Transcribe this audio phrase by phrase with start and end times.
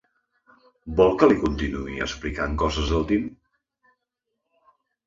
[0.99, 3.33] Vol que li continuï explicant coses del Tim?